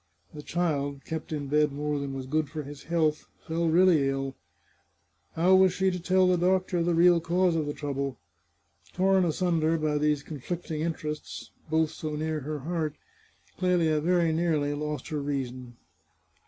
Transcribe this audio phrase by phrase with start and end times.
[0.33, 4.35] The child, kept in bed more than was good for his health, fell really ill.
[5.33, 8.17] How was she to tell the doctor the real cause of the trouble?
[8.93, 12.95] Torn asunder by these conflicting interests, both so near her heart,
[13.59, 15.73] Clelia very nearly lost her redson.